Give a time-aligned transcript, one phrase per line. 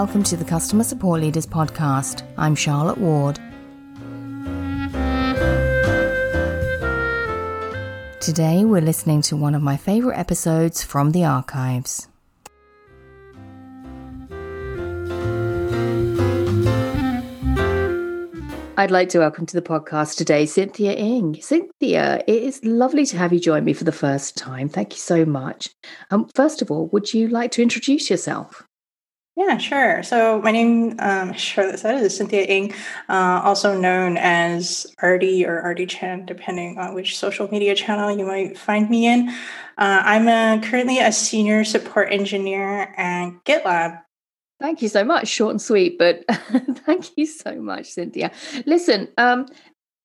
[0.00, 2.22] welcome to the Customer Support Leaders Podcast.
[2.38, 3.38] I'm Charlotte Ward.
[8.18, 12.08] Today, we're listening to one of my favourite episodes from the archives.
[18.78, 21.42] I'd like to welcome to the podcast today Cynthia Ng.
[21.42, 24.70] Cynthia, it is lovely to have you join me for the first time.
[24.70, 25.68] Thank you so much.
[26.10, 28.66] Um, first of all, would you like to introduce yourself?
[29.40, 30.02] Yeah, sure.
[30.02, 32.74] So my name, um, Charlotte said, is Cynthia Ng,
[33.08, 38.26] uh, also known as Artie or Artie Chan, depending on which social media channel you
[38.26, 39.30] might find me in.
[39.78, 44.02] Uh, I'm a, currently a senior support engineer at GitLab.
[44.60, 45.26] Thank you so much.
[45.28, 46.22] Short and sweet, but
[46.84, 48.30] thank you so much, Cynthia.
[48.66, 49.46] Listen, um,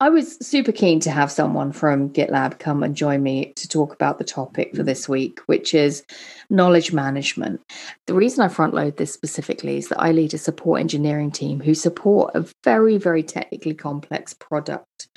[0.01, 3.93] I was super keen to have someone from GitLab come and join me to talk
[3.93, 6.03] about the topic for this week, which is
[6.49, 7.61] knowledge management.
[8.05, 11.61] The reason I front load this specifically is that I lead a support engineering team
[11.61, 15.07] who support a very, very technically complex product.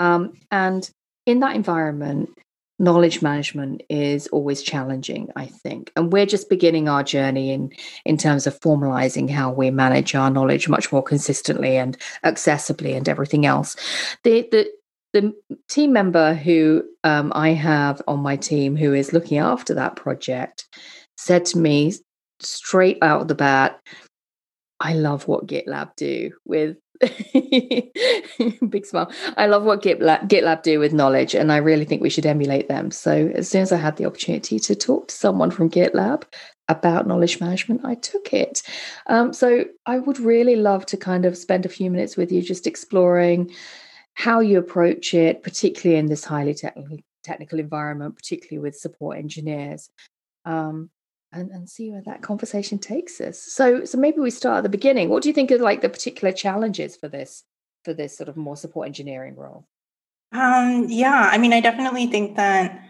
[0.00, 0.90] Um, and
[1.24, 2.30] in that environment,
[2.78, 5.92] knowledge management is always challenging i think.
[5.96, 7.72] And we're just beginning our journey in
[8.04, 13.08] in terms of formalizing how we manage our knowledge much more consistently and accessibly and
[13.08, 13.76] everything else.
[14.24, 14.70] The the
[15.12, 15.32] the
[15.68, 20.68] team member who um, I have on my team who is looking after that project
[21.16, 21.94] said to me
[22.40, 23.80] straight out of the bat,
[24.78, 26.76] I love what GitLab do with
[28.68, 29.10] Big smile.
[29.36, 32.68] I love what GitLab, GitLab do with knowledge, and I really think we should emulate
[32.68, 32.90] them.
[32.90, 36.24] So, as soon as I had the opportunity to talk to someone from GitLab
[36.68, 38.62] about knowledge management, I took it.
[39.06, 42.42] Um, so, I would really love to kind of spend a few minutes with you
[42.42, 43.52] just exploring
[44.14, 49.90] how you approach it, particularly in this highly technical technical environment, particularly with support engineers.
[50.44, 50.90] Um,
[51.36, 53.38] and, and see where that conversation takes us.
[53.38, 55.08] So so maybe we start at the beginning.
[55.08, 57.44] What do you think are like the particular challenges for this
[57.84, 59.66] for this sort of more support engineering role?
[60.32, 62.82] Um, yeah, I mean, I definitely think that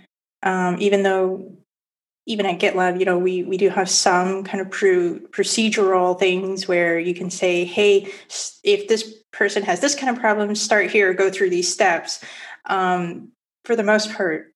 [0.43, 1.57] um, even though
[2.27, 6.67] even at GitLab, you know, we we do have some kind of pro- procedural things
[6.67, 8.11] where you can say, hey,
[8.65, 12.25] if this person has this kind of problem, start here, go through these steps.
[12.65, 13.33] Um,
[13.65, 14.53] for the most part,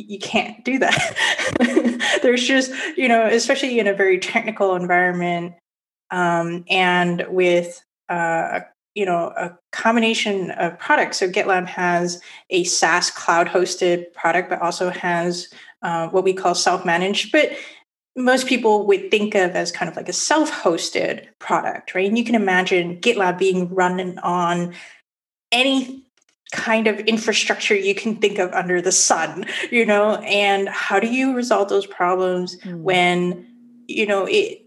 [0.00, 2.18] you, can't do that.
[2.22, 5.54] There's just, you know, especially in a very technical environment
[6.10, 8.60] um, and with, uh,
[8.94, 11.18] you know, a combination of products.
[11.18, 15.48] So GitLab has a SaaS cloud hosted product, but also has
[15.82, 17.32] uh, what we call self managed.
[17.32, 17.52] But
[18.16, 22.06] most people would think of as kind of like a self-hosted product, right?
[22.06, 24.74] And you can imagine GitLab being run on
[25.50, 26.03] any
[26.54, 30.16] kind of infrastructure you can think of under the sun you know?
[30.16, 32.80] And how do you resolve those problems mm.
[32.80, 33.46] when
[33.86, 34.60] you know it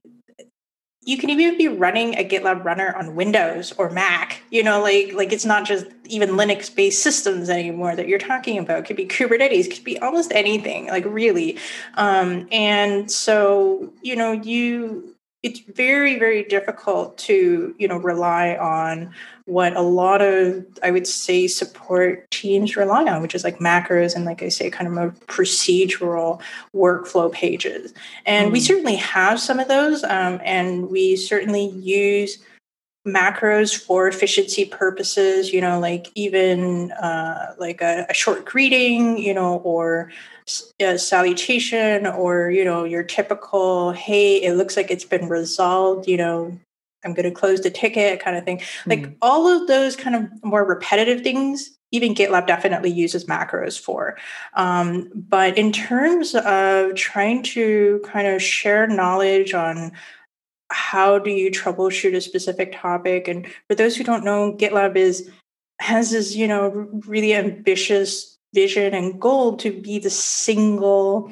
[1.02, 4.82] you can even be running a gitlab runner on windows or mac you know?
[4.82, 8.80] Like like it's not just even linux based systems anymore that you're talking about.
[8.80, 11.58] It could be kubernetes could be almost anything like really.
[11.96, 19.14] Um and so you know you it's very very difficult to you know rely on
[19.46, 24.16] what a lot of i would say support teams rely on which is like macros
[24.16, 26.42] and like i say kind of more procedural
[26.76, 27.94] workflow pages
[28.26, 28.54] and mm.
[28.54, 32.40] we certainly have some of those um, and we certainly use
[33.08, 39.34] macros for efficiency purposes you know like even uh, like a, a short greeting you
[39.34, 40.12] know or
[40.80, 46.18] a salutation or you know your typical hey it looks like it's been resolved you
[46.18, 46.58] know
[47.06, 48.90] i'm going to close the ticket kind of thing mm-hmm.
[48.90, 49.14] like hmm.
[49.22, 54.18] all of those kind of more repetitive things even gitlab definitely uses macros for
[54.56, 59.92] um, but in terms of trying to kind of share knowledge on
[60.70, 65.30] how do you troubleshoot a specific topic and for those who don't know gitlab is
[65.80, 71.32] has this you know really ambitious vision and goal to be the single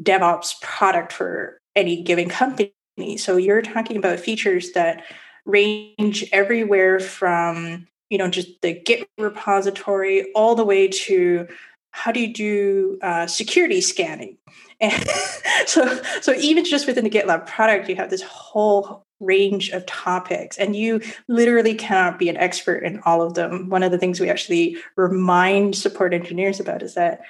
[0.00, 2.72] DevOps product for any given company.
[3.18, 5.04] So you're talking about features that
[5.44, 11.48] range everywhere from you know just the Git repository all the way to
[11.90, 14.36] how do you do uh, security scanning
[14.82, 15.08] and
[15.66, 20.58] so so even just within the GitLab product, you have this whole range of topics
[20.58, 23.68] and you literally cannot be an expert in all of them.
[23.68, 27.20] One of the things we actually remind support engineers about is that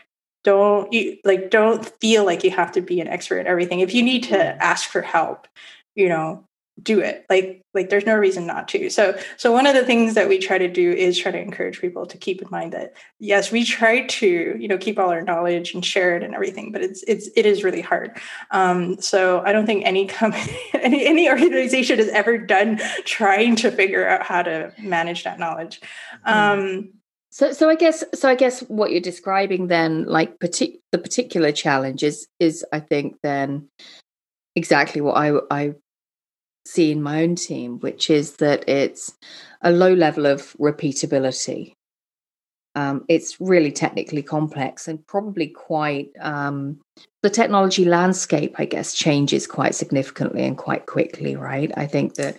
[0.42, 3.80] don't you like don't feel like you have to be an expert in everything.
[3.80, 4.58] If you need to mm-hmm.
[4.60, 5.46] ask for help
[5.94, 6.44] you know
[6.80, 7.26] do it.
[7.28, 8.88] Like like there's no reason not to.
[8.88, 11.80] So so one of the things that we try to do is try to encourage
[11.80, 15.22] people to keep in mind that yes we try to you know keep all our
[15.22, 18.18] knowledge and share it and everything but it's it's it is really hard.
[18.50, 23.70] Um so i don't think any company any any organization has ever done trying to
[23.70, 25.80] figure out how to manage that knowledge.
[26.26, 26.32] Mm.
[26.32, 26.92] um
[27.30, 31.52] so so i guess so i guess what you're describing then like partic- the particular
[31.52, 33.68] challenge is is i think then
[34.54, 35.74] exactly what I, I
[36.64, 39.14] see in my own team, which is that it's
[39.62, 41.74] a low level of repeatability.
[42.74, 46.80] Um, it's really technically complex and probably quite um,
[47.22, 51.70] the technology landscape, I guess, changes quite significantly and quite quickly, right?
[51.76, 52.38] I think that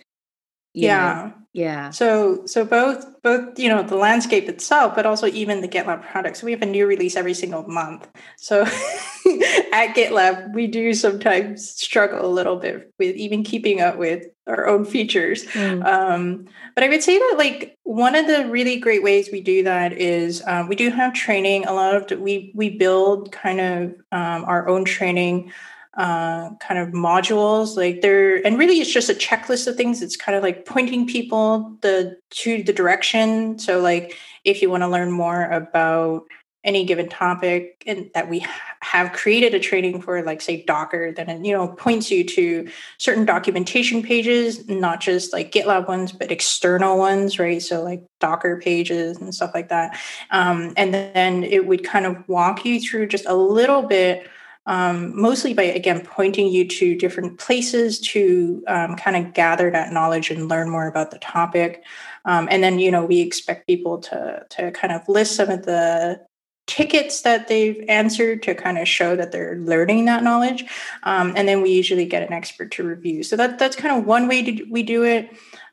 [0.73, 1.91] yeah know, yeah.
[1.91, 6.41] So so both both you know the landscape itself but also even the gitlab products.
[6.41, 8.09] We have a new release every single month.
[8.37, 8.61] So
[9.71, 14.67] at gitlab we do sometimes struggle a little bit with even keeping up with our
[14.67, 15.45] own features.
[15.45, 15.85] Mm.
[15.85, 19.63] um, but i would say that like one of the really great ways we do
[19.63, 21.65] that is um, we do have training.
[21.65, 25.53] A lot of we we build kind of um, our own training
[25.95, 30.01] uh, kind of modules like there and really it's just a checklist of things.
[30.01, 33.59] It's kind of like pointing people the to the direction.
[33.59, 36.23] So like if you want to learn more about
[36.63, 38.45] any given topic and that we
[38.81, 42.69] have created a training for like say docker then it you know points you to
[42.97, 47.61] certain documentation pages not just like gitlab ones but external ones right?
[47.61, 49.99] So like docker pages and stuff like that.
[50.31, 54.27] Um, and then it would kind of walk you through just a little bit
[54.65, 59.91] um, mostly by again pointing you to different places to um, kind of gather that
[59.91, 61.83] knowledge and learn more about the topic.
[62.25, 65.65] Um, and then you know we expect people to to kind of list some of
[65.65, 66.21] the
[66.65, 70.63] tickets that they've answered to kind of show that they're learning that knowledge.
[71.03, 73.23] Um, and then we usually get an expert to review.
[73.23, 75.29] So that that's kind of one way to, we do it.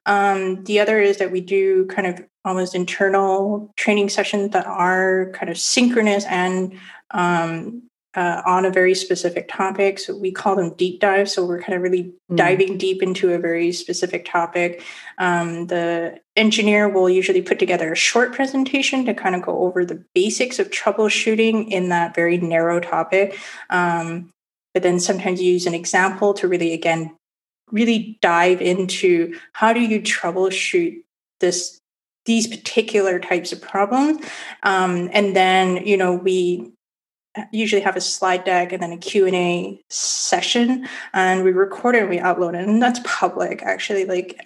[0.07, 5.31] Um, the other is that we do kind of almost internal training sessions that are
[5.35, 6.75] kind of synchronous and
[7.11, 7.83] um,
[8.15, 9.99] uh, on a very specific topic.
[9.99, 11.33] So we call them deep dives.
[11.33, 12.37] So we're kind of really mm.
[12.37, 14.83] diving deep into a very specific topic.
[15.19, 19.85] Um, the engineer will usually put together a short presentation to kind of go over
[19.85, 23.39] the basics of troubleshooting in that very narrow topic.
[23.69, 24.31] Um,
[24.75, 27.17] but then sometimes you use an example to really, again,
[27.71, 30.97] really dive into how do you troubleshoot
[31.39, 31.79] this
[32.27, 34.25] these particular types of problems
[34.63, 36.71] um, and then you know we
[37.53, 42.11] usually have a slide deck and then a q&a session and we record it and
[42.11, 44.39] we upload it and that's public actually like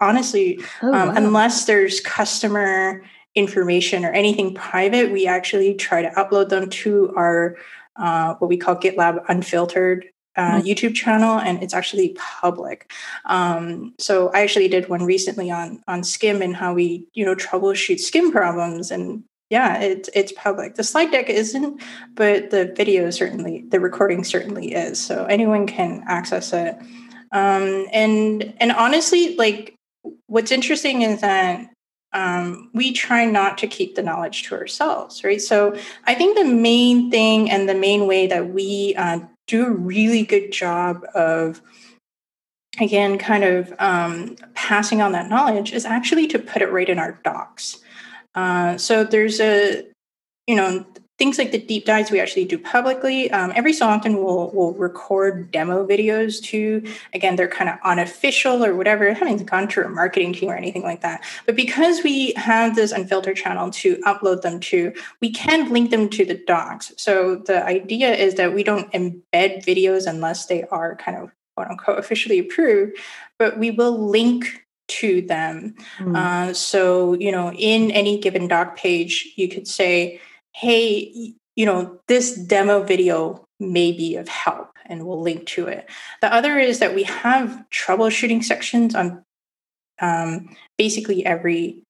[0.00, 1.14] honestly oh, um, wow.
[1.16, 3.02] unless there's customer
[3.36, 7.56] information or anything private we actually try to upload them to our
[7.96, 10.66] uh, what we call gitlab unfiltered uh, mm-hmm.
[10.66, 12.92] YouTube channel, and it's actually public.
[13.24, 17.34] Um, so I actually did one recently on on SCIM and how we you know
[17.34, 20.76] troubleshoot SCIM problems, and yeah, it's it's public.
[20.76, 21.82] The slide deck isn't,
[22.14, 25.04] but the video certainly, the recording certainly is.
[25.04, 26.76] So anyone can access it.
[27.32, 29.74] Um, and and honestly, like
[30.26, 31.68] what's interesting is that
[32.12, 35.40] um, we try not to keep the knowledge to ourselves, right?
[35.40, 39.70] So I think the main thing and the main way that we uh, do a
[39.70, 41.60] really good job of
[42.80, 47.00] again kind of um, passing on that knowledge is actually to put it right in
[47.00, 47.80] our docs
[48.34, 49.84] uh, so there's a,
[50.46, 50.84] you know,
[51.20, 53.30] things like the deep dives we actually do publicly.
[53.30, 56.82] Um, every so often we'll we'll record demo videos too.
[57.12, 59.10] Again, they're kind of unofficial or whatever.
[59.10, 61.22] I haven't gone to a marketing team or anything like that.
[61.44, 66.08] But because we have this unfiltered channel to upload them to, we can link them
[66.08, 66.94] to the docs.
[66.96, 71.68] So the idea is that we don't embed videos unless they are kind of quote
[71.68, 72.96] unquote officially approved,
[73.38, 75.74] but we will link to them.
[75.98, 76.16] Mm.
[76.16, 80.20] Uh, so, you know, in any given doc page, you could say,
[80.54, 85.88] hey, you know, this demo video may be of help, and we'll link to it.
[86.20, 89.24] The other is that we have troubleshooting sections on
[90.00, 91.82] um, basically every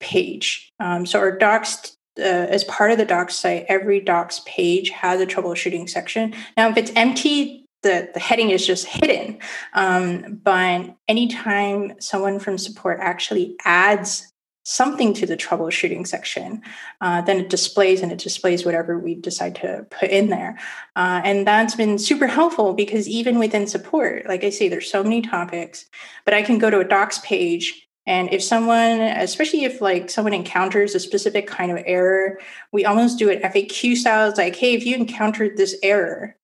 [0.00, 0.70] page.
[0.80, 5.20] Um, so, our docs uh, as part of the docs site, every docs page has
[5.20, 6.34] a troubleshooting section.
[6.56, 9.38] Now, if it's empty, the, the heading is just hidden.
[9.74, 14.32] Um, but anytime someone from support actually adds
[14.64, 16.60] something to the troubleshooting section,
[17.00, 20.58] uh, then it displays and it displays whatever we decide to put in there.
[20.94, 25.02] Uh, and that's been super helpful because even within support, like I say, there's so
[25.02, 25.86] many topics,
[26.26, 30.32] but I can go to a docs page and if someone, especially if like someone
[30.32, 32.40] encounters a specific kind of error,
[32.72, 34.30] we almost do it FAQ style.
[34.30, 36.34] It's like, hey, if you encountered this error,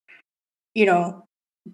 [0.74, 1.23] you know,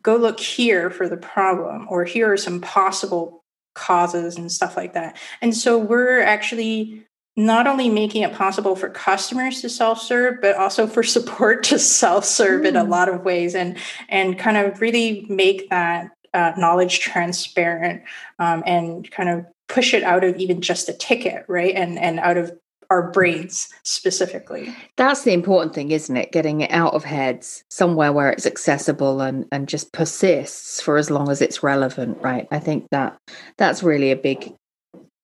[0.03, 3.45] go look here for the problem, or here are some possible
[3.75, 5.17] causes and stuff like that.
[5.41, 7.07] And so we're actually
[7.37, 12.63] not only making it possible for customers to self-serve but also for support to self-serve
[12.63, 12.69] mm.
[12.69, 12.91] in a hmm.
[12.91, 13.77] lot of ways and
[14.09, 18.03] and kind of really make that uh, knowledge transparent
[18.39, 22.19] um, and kind of push it out of even just a ticket right and and
[22.21, 22.53] out of
[22.91, 24.75] our brains specifically.
[24.97, 26.33] That's the important thing isn't it?
[26.33, 31.11] Getting it out of heads somewhere where it's accessible and and just persists for as
[31.11, 32.49] long as it's relevant right?
[32.51, 33.17] I think that
[33.57, 34.53] that's really a big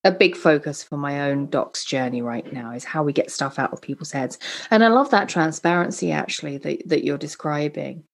[0.04, 3.58] a big focus for my own docs journey right now is how we get stuff
[3.58, 4.38] out of people's heads.
[4.70, 8.04] And i love that transparency actually that, that you're describing.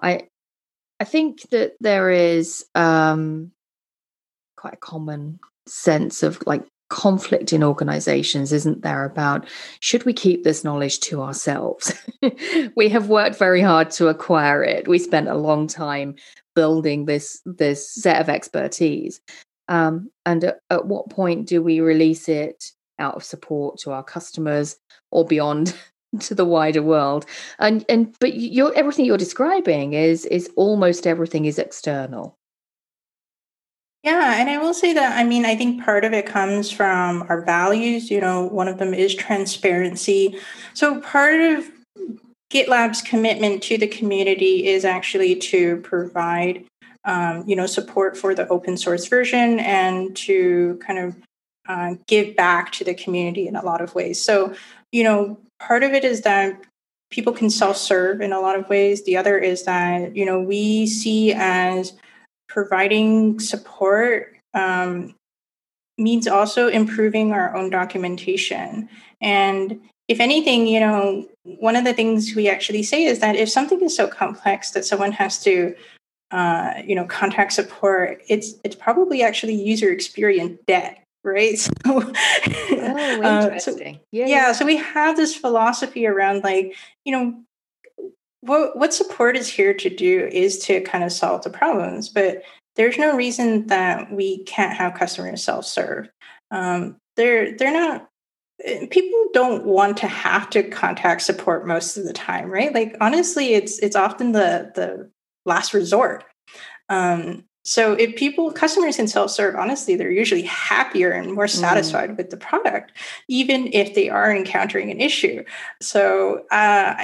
[0.00, 0.28] I
[1.00, 3.52] i think that there is um
[4.56, 9.46] quite a common sense of like conflict in organizations isn't there about
[9.80, 11.92] should we keep this knowledge to ourselves?
[12.74, 14.88] We have worked very hard to acquire it.
[14.88, 16.16] We spent a long time
[16.54, 19.20] building this this set of expertise.
[19.68, 24.02] Um, and at, at what point do we release it out of support to our
[24.02, 24.76] customers
[25.10, 25.74] or beyond
[26.20, 27.26] to the wider world?
[27.58, 32.37] And and but you're everything you're describing is is almost everything is external
[34.08, 37.24] yeah and i will say that i mean i think part of it comes from
[37.28, 40.36] our values you know one of them is transparency
[40.74, 41.70] so part of
[42.50, 46.64] gitlab's commitment to the community is actually to provide
[47.04, 51.16] um, you know, support for the open source version and to kind of
[51.66, 54.20] uh, give back to the community in a lot of ways.
[54.20, 54.54] So,
[54.92, 56.60] you know, part of it is that
[57.10, 59.04] people can self-serve in a lot of ways.
[59.04, 61.94] The other is that you know we see as
[62.48, 65.14] providing support um,
[65.96, 68.88] means also improving our own documentation.
[69.20, 73.50] And if anything, you know, one of the things we actually say is that if
[73.50, 75.74] something is so complex that someone has to
[76.30, 83.46] uh, you know contact support it's it's probably actually user experience debt right so, oh,
[83.46, 83.94] interesting.
[83.94, 86.76] so yeah, yeah, yeah so we have this philosophy around like
[87.06, 87.34] you know
[88.40, 92.42] what what support is here to do is to kind of solve the problems but
[92.76, 96.08] there's no reason that we can't have customers self-serve
[96.50, 98.08] um, they're they're not
[98.64, 102.96] eh, people don't want to have to contact support most of the time right like
[103.00, 105.10] honestly it's it's often the the
[105.48, 106.24] last resort.
[106.88, 111.50] Um, so if people, customers can self-serve, honestly, they're usually happier and more mm.
[111.50, 112.16] satisfied mm.
[112.16, 112.92] with the product,
[113.28, 115.44] even if they are encountering an issue.
[115.82, 116.94] So uh,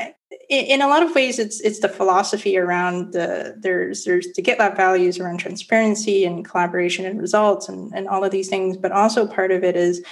[0.48, 4.42] in, in, a lot of ways, it's it's the philosophy around the there's there's the
[4.42, 8.90] GitLab values around transparency and collaboration and results and, and all of these things, but
[8.90, 10.02] also part of it is,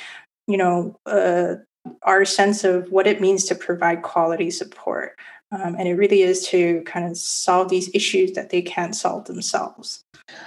[0.46, 1.54] you know, uh,
[2.02, 5.18] our sense of what it means to provide quality support.
[5.50, 9.24] Um, and it really is to kind of solve these issues that they can't solve
[9.24, 10.04] themselves.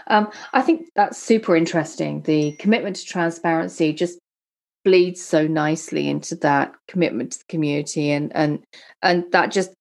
[0.08, 2.22] Um, I think that's super interesting.
[2.22, 4.20] The commitment to transparency just
[4.84, 8.64] bleeds so nicely into that commitment to the community, and and
[9.02, 9.72] and that just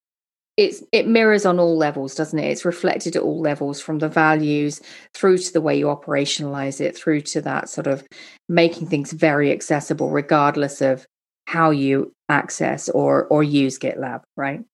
[0.56, 2.50] it's it mirrors on all levels, doesn't it?
[2.50, 4.80] It's reflected at all levels, from the values
[5.12, 8.04] through to the way you operationalize it, through to that sort of
[8.48, 11.06] making things very accessible, regardless of
[11.46, 14.64] how you access or or use GitLab, right?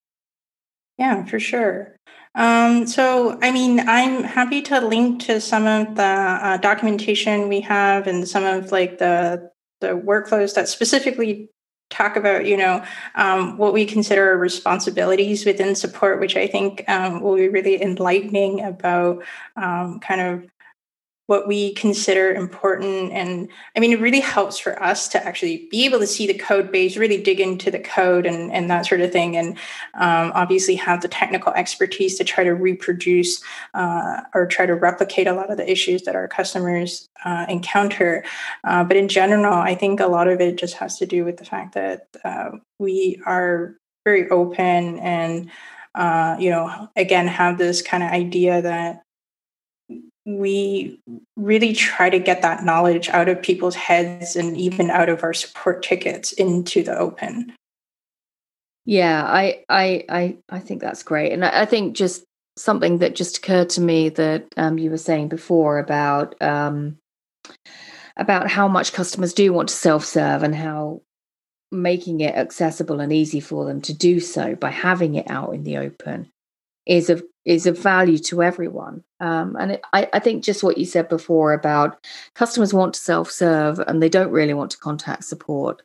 [0.98, 1.96] Yeah, for sure.
[2.34, 7.60] Um, so, I mean, I'm happy to link to some of the uh, documentation we
[7.62, 11.48] have and some of like the the workflows that specifically
[11.88, 12.84] talk about, you know,
[13.14, 18.60] um, what we consider responsibilities within support, which I think um, will be really enlightening
[18.60, 19.24] about
[19.56, 20.49] um, kind of
[21.30, 23.12] what we consider important.
[23.12, 26.34] And I mean, it really helps for us to actually be able to see the
[26.34, 29.36] code base, really dig into the code and, and that sort of thing.
[29.36, 29.56] And
[29.94, 33.40] um, obviously have the technical expertise to try to reproduce
[33.74, 38.24] uh, or try to replicate a lot of the issues that our customers uh, encounter.
[38.64, 41.36] Uh, but in general, I think a lot of it just has to do with
[41.36, 45.48] the fact that uh, we are very open and
[45.94, 49.02] uh, you know, again, have this kind of idea that
[50.26, 51.00] we
[51.36, 55.34] really try to get that knowledge out of people's heads and even out of our
[55.34, 57.52] support tickets into the open.
[58.84, 61.32] Yeah i i i, I think that's great.
[61.32, 62.24] And I, I think just
[62.56, 66.98] something that just occurred to me that um, you were saying before about um,
[68.16, 71.00] about how much customers do want to self-serve and how
[71.72, 75.62] making it accessible and easy for them to do so by having it out in
[75.62, 76.28] the open
[76.84, 79.02] is of is of value to everyone.
[79.18, 81.98] Um, and it, I, I think just what you said before about
[82.36, 85.82] customers want to self serve and they don't really want to contact support.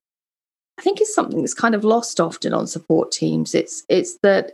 [0.77, 3.55] I think is something that's kind of lost often on support teams.
[3.55, 4.51] It's it's that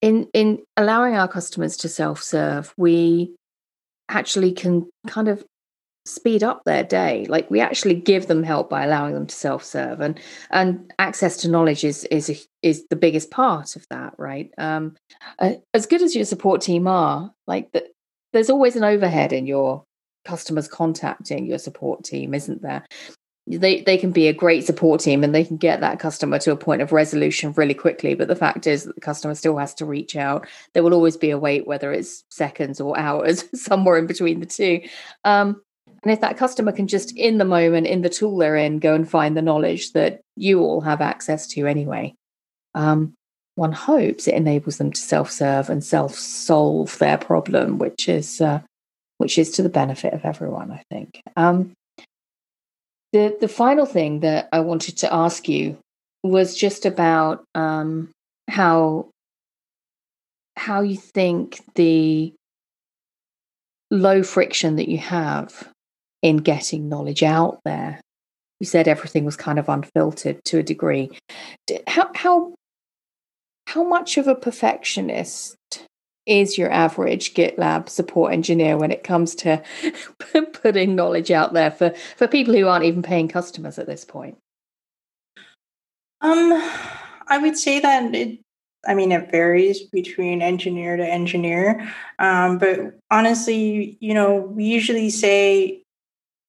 [0.00, 3.34] in in allowing our customers to self-serve, we
[4.08, 5.44] actually can kind of
[6.04, 7.26] speed up their day.
[7.28, 10.18] Like we actually give them help by allowing them to self-serve and
[10.50, 14.50] and access to knowledge is is a, is the biggest part of that right?
[14.58, 14.96] Um
[15.38, 17.86] uh, as good as your support team are like the,
[18.32, 19.84] there's always an overhead in your
[20.24, 22.84] customers contacting your support team isn't there?
[23.46, 26.52] They they can be a great support team and they can get that customer to
[26.52, 29.74] a point of resolution really quickly but the fact is that the customer still has
[29.74, 30.46] to reach out.
[30.72, 34.46] There will always be a wait whether it's seconds or hours somewhere in between the
[34.46, 34.80] two.
[35.24, 35.60] Um,
[36.02, 38.94] and if that customer can just in the moment in the tool they're in go
[38.94, 42.14] and find the knowledge that you all have access to anyway
[42.74, 43.12] um,
[43.56, 48.60] one hopes it enables them to self-serve and self-solve their problem which is uh,
[49.18, 51.20] which is to the benefit of everyone i think.
[51.36, 51.72] Um,
[53.12, 55.78] the the final thing that I wanted to ask you
[56.22, 58.10] was just about um,
[58.48, 59.08] how
[60.56, 62.32] how you think the
[63.90, 65.68] low friction that you have
[66.22, 68.00] in getting knowledge out there.
[68.58, 71.10] You said everything was kind of unfiltered to a degree.
[71.86, 72.54] How how
[73.66, 75.56] how much of a perfectionist
[76.26, 79.62] is your average GitLab support engineer when it comes to
[80.52, 84.36] putting knowledge out there for, for people who aren't even paying customers at this point?
[86.20, 86.52] Um,
[87.28, 88.40] I would say that it,
[88.86, 91.90] I mean, it varies between engineer to engineer.
[92.18, 95.82] Um, but honestly, you know, we usually say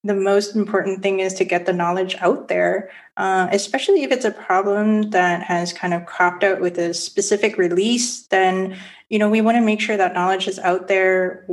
[0.04, 4.24] the most important thing is to get the knowledge out there, uh, especially if it's
[4.24, 8.26] a problem that has kind of cropped out with a specific release.
[8.26, 8.76] Then,
[9.08, 11.46] you know, we want to make sure that knowledge is out there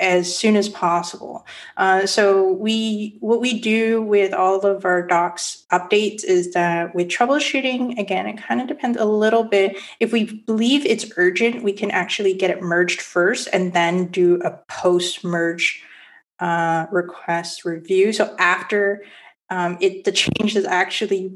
[0.00, 1.46] as soon as possible.
[1.76, 7.08] Uh, so we what we do with all of our docs updates is that with
[7.08, 9.76] troubleshooting, again, it kind of depends a little bit.
[10.00, 14.40] If we believe it's urgent, we can actually get it merged first and then do
[14.44, 15.82] a post merge
[16.40, 18.12] uh, request review.
[18.12, 19.04] So after
[19.50, 21.32] um, it, the change has actually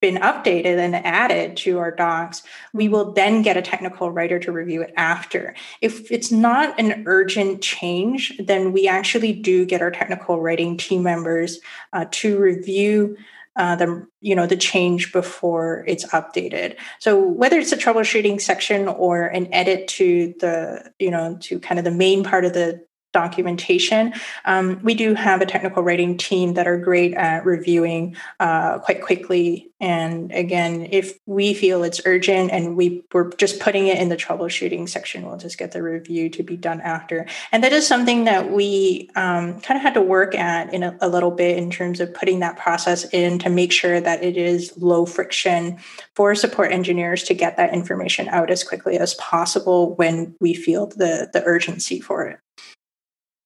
[0.00, 2.42] been updated and added to our docs,
[2.72, 5.54] we will then get a technical writer to review it after.
[5.80, 11.02] If it's not an urgent change, then we actually do get our technical writing team
[11.02, 11.58] members
[11.92, 13.16] uh, to review
[13.56, 16.76] uh, the you know the change before it's updated.
[17.00, 21.80] So whether it's a troubleshooting section or an edit to the you know to kind
[21.80, 24.12] of the main part of the documentation.
[24.44, 29.02] Um, we do have a technical writing team that are great at reviewing uh, quite
[29.02, 29.70] quickly.
[29.80, 34.16] And again, if we feel it's urgent and we we're just putting it in the
[34.16, 37.26] troubleshooting section, we'll just get the review to be done after.
[37.52, 40.96] And that is something that we um, kind of had to work at in a,
[41.00, 44.36] a little bit in terms of putting that process in to make sure that it
[44.36, 45.78] is low friction
[46.14, 50.88] for support engineers to get that information out as quickly as possible when we feel
[50.88, 52.38] the the urgency for it.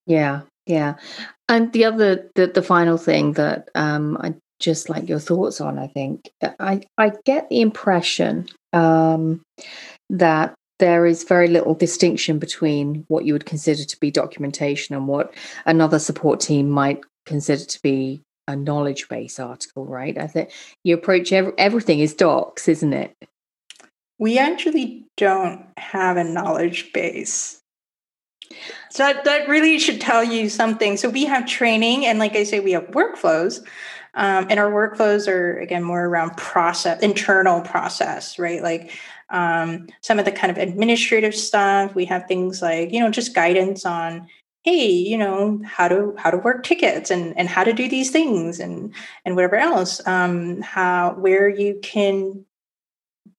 [0.07, 0.97] Yeah, yeah.
[1.49, 5.79] And the other, the, the final thing that um, I just like your thoughts on,
[5.79, 9.43] I think, uh, I, I get the impression um,
[10.11, 15.07] that there is very little distinction between what you would consider to be documentation and
[15.07, 15.35] what
[15.67, 20.19] another support team might consider to be a knowledge base article, right?
[20.19, 20.51] I think
[20.83, 23.15] you approach every, everything is docs, isn't it?
[24.19, 27.62] We actually don't have a knowledge base.
[28.91, 30.97] So that, that really should tell you something.
[30.97, 33.65] So we have training, and like I say, we have workflows.
[34.15, 38.63] Um, and our workflows are again more around process, internal process, right?
[38.63, 38.93] Like
[39.31, 41.95] um, some of the kind of administrative stuff.
[41.95, 44.29] We have things like you know just guidance on
[44.65, 48.11] hey you know how to how to work tickets and and how to do these
[48.11, 52.45] things and and whatever else um how where you can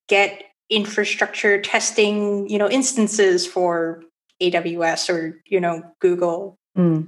[0.07, 4.03] get infrastructure testing you know instances for
[4.51, 7.07] AWS or you know Google mm.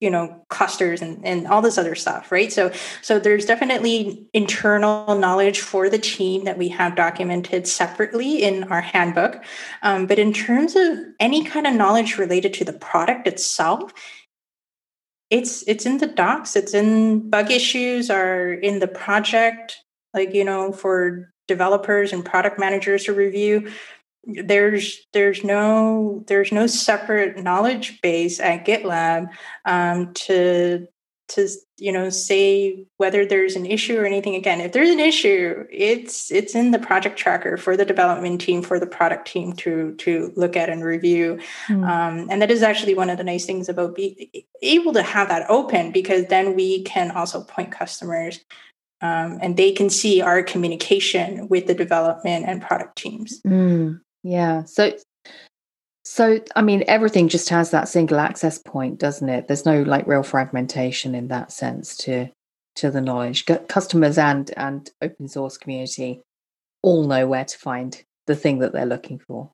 [0.00, 2.52] you know clusters and, and all this other stuff right?
[2.52, 2.72] So
[3.02, 8.80] so there's definitely internal knowledge for the team that we have documented separately in our
[8.80, 9.42] handbook.
[9.82, 13.92] Um, but in terms of any kind of knowledge related to the product itself
[15.30, 16.54] it's it's in the docs.
[16.54, 19.82] It's in bug issues are in the project
[20.14, 23.70] like you know for developers and product managers to review
[24.26, 29.28] there's there's no there's no separate knowledge base at GitLab
[29.64, 30.88] um, to
[31.28, 35.64] to you know say whether there's an issue or anything again if there's an issue
[35.70, 39.94] it's it's in the project tracker for the development team for the product team to
[39.96, 41.84] to look at and review mm.
[41.88, 44.14] um, and that is actually one of the nice things about being
[44.62, 48.40] able to have that open because then we can also point customers
[49.02, 54.00] um, and they can see our communication with the development and product teams mm.
[54.26, 54.64] Yeah.
[54.64, 54.92] So
[56.04, 59.46] so I mean everything just has that single access point, doesn't it?
[59.46, 62.28] There's no like real fragmentation in that sense to
[62.76, 63.46] to the knowledge.
[63.68, 66.22] customers and and open source community
[66.82, 69.52] all know where to find the thing that they're looking for.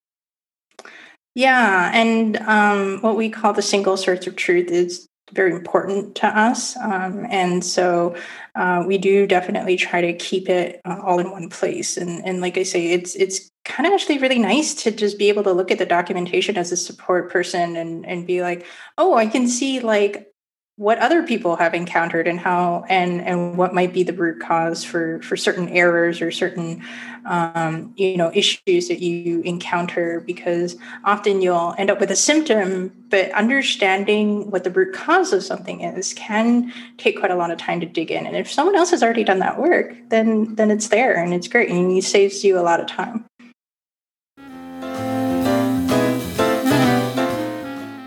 [1.35, 6.27] Yeah, and um, what we call the single source of truth is very important to
[6.27, 6.77] us.
[6.77, 8.17] Um, and so
[8.55, 11.97] uh, we do definitely try to keep it uh, all in one place.
[11.97, 15.29] And, and like I say, it's it's kind of actually really nice to just be
[15.29, 18.67] able to look at the documentation as a support person and, and be like,
[18.99, 20.33] oh, I can see like
[20.77, 24.83] what other people have encountered and how and and what might be the root cause
[24.83, 26.83] for for certain errors or certain
[27.27, 32.91] um, you know issues that you encounter because often you'll end up with a symptom
[33.11, 37.59] but understanding what the root cause of something is can take quite a lot of
[37.59, 40.71] time to dig in and if someone else has already done that work then then
[40.71, 43.27] it's there and it's great and it saves you a lot of time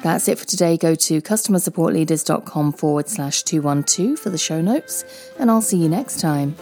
[0.06, 0.78] That's it for today.
[0.78, 5.04] Go to customersupportleaders.com forward slash 212 for the show notes,
[5.40, 6.56] and I'll see you next time.